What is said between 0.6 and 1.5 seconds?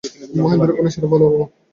ক্ষুণ্নস্বরে বলে, উঃ!